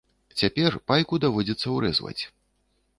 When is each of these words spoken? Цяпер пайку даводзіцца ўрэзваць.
Цяпер 0.39 0.77
пайку 0.93 1.21
даводзіцца 1.27 1.67
ўрэзваць. 1.77 2.19